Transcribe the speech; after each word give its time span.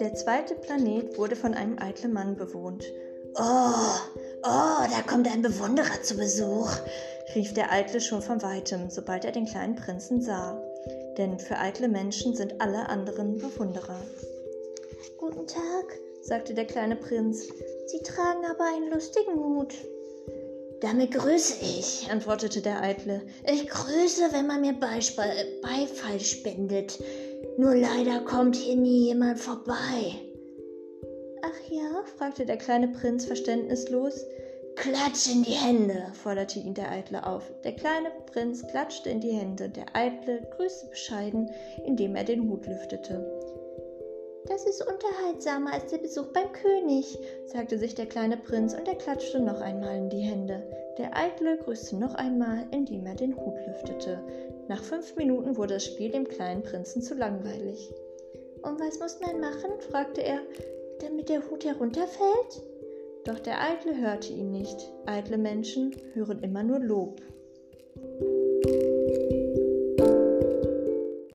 Der 0.00 0.14
zweite 0.14 0.54
Planet 0.54 1.18
wurde 1.18 1.36
von 1.36 1.54
einem 1.54 1.78
eitlen 1.78 2.12
Mann 2.12 2.36
bewohnt. 2.36 2.84
Oh, 3.34 3.72
oh, 4.42 4.42
da 4.42 5.02
kommt 5.06 5.28
ein 5.28 5.42
Bewunderer 5.42 6.02
zu 6.02 6.16
Besuch, 6.16 6.70
rief 7.34 7.52
der 7.52 7.72
Eitle 7.72 8.00
schon 8.00 8.22
von 8.22 8.42
weitem, 8.42 8.88
sobald 8.88 9.24
er 9.24 9.32
den 9.32 9.46
kleinen 9.46 9.76
Prinzen 9.76 10.22
sah. 10.22 10.62
Denn 11.18 11.38
für 11.38 11.58
eitle 11.58 11.88
Menschen 11.88 12.34
sind 12.34 12.60
alle 12.60 12.88
anderen 12.88 13.38
Bewunderer. 13.38 14.00
Guten 15.18 15.46
Tag, 15.46 15.98
sagte 16.22 16.54
der 16.54 16.66
kleine 16.66 16.96
Prinz. 16.96 17.46
Sie 17.86 18.02
tragen 18.02 18.44
aber 18.46 18.64
einen 18.64 18.90
lustigen 18.90 19.34
Hut. 19.34 19.74
Damit 20.86 21.14
grüße 21.14 21.54
ich, 21.62 22.08
antwortete 22.12 22.62
der 22.62 22.80
Eitle. 22.80 23.20
Ich 23.52 23.68
grüße, 23.68 24.28
wenn 24.30 24.46
man 24.46 24.60
mir 24.60 24.72
Beifall 24.72 26.20
spendet. 26.20 27.02
Nur 27.58 27.74
leider 27.74 28.20
kommt 28.20 28.54
hier 28.54 28.76
nie 28.76 29.06
jemand 29.06 29.40
vorbei. 29.40 30.14
Ach 31.42 31.70
ja? 31.70 32.04
fragte 32.16 32.46
der 32.46 32.58
kleine 32.58 32.86
Prinz 32.86 33.24
verständnislos. 33.24 34.24
Klatsch 34.76 35.28
in 35.28 35.42
die 35.42 35.50
Hände, 35.50 36.12
forderte 36.22 36.60
ihn 36.60 36.74
der 36.74 36.92
Eitle 36.92 37.26
auf. 37.26 37.42
Der 37.64 37.72
kleine 37.72 38.12
Prinz 38.26 38.64
klatschte 38.68 39.10
in 39.10 39.20
die 39.20 39.32
Hände. 39.32 39.68
Der 39.68 39.86
Eitle 39.92 40.48
grüßte 40.56 40.86
bescheiden, 40.86 41.50
indem 41.84 42.14
er 42.14 42.22
den 42.22 42.48
Hut 42.48 42.64
lüftete. 42.64 43.26
Das 44.48 44.64
ist 44.64 44.80
unterhaltsamer 44.86 45.72
als 45.72 45.90
der 45.90 45.98
Besuch 45.98 46.26
beim 46.26 46.52
König, 46.52 47.18
sagte 47.46 47.78
sich 47.78 47.94
der 47.94 48.06
kleine 48.06 48.36
Prinz 48.36 48.74
und 48.74 48.86
er 48.86 48.94
klatschte 48.94 49.40
noch 49.40 49.60
einmal 49.60 49.96
in 49.96 50.08
die 50.08 50.20
Hände. 50.20 50.62
Der 50.98 51.16
Eitle 51.16 51.58
grüßte 51.58 51.96
noch 51.96 52.14
einmal, 52.14 52.66
indem 52.70 53.06
er 53.06 53.14
den 53.14 53.36
Hut 53.36 53.56
lüftete. 53.66 54.20
Nach 54.68 54.82
fünf 54.82 55.16
Minuten 55.16 55.56
wurde 55.56 55.74
das 55.74 55.84
Spiel 55.84 56.10
dem 56.10 56.28
kleinen 56.28 56.62
Prinzen 56.62 57.02
zu 57.02 57.14
langweilig. 57.14 57.92
Und 58.62 58.80
was 58.80 58.98
muss 59.00 59.20
man 59.20 59.40
machen? 59.40 59.80
fragte 59.90 60.22
er, 60.22 60.40
damit 61.00 61.28
der 61.28 61.48
Hut 61.50 61.64
herunterfällt? 61.64 62.62
Doch 63.24 63.38
der 63.40 63.60
Eitle 63.60 63.96
hörte 63.96 64.32
ihn 64.32 64.52
nicht. 64.52 64.92
Eitle 65.06 65.38
Menschen 65.38 65.94
hören 66.14 66.42
immer 66.42 66.62
nur 66.62 66.78
Lob. 66.78 67.20